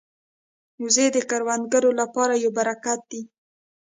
[0.81, 3.21] وزې د کروندګرو لپاره یو برکت دي